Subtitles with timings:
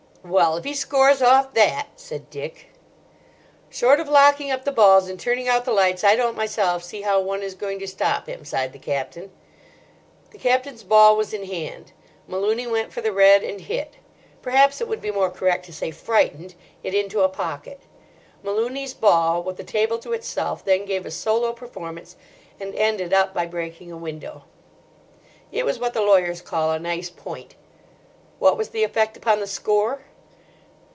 [0.23, 2.67] "Well, if he scores off that!" said Dick.
[3.71, 7.01] "Short of locking up the balls and turning out the lights, I don't myself see
[7.01, 9.31] how one is going to stop him," sighed the Captain.
[10.29, 11.91] The Captain's ball was in hand.
[12.29, 16.93] Malooney went for the red and hit—perhaps it would be more correct to say, frightened—it
[16.93, 17.79] into a pocket.
[18.43, 22.15] Malooney's ball, with the table to itself, then gave a solo performance,
[22.59, 24.43] and ended up by breaking a window.
[25.51, 27.55] It was what the lawyers call a nice point.
[28.37, 30.01] What was the effect upon the score?